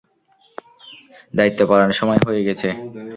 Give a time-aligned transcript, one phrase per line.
[1.33, 2.67] দায়িত্ব পালনের সময় হয়ে গেছে।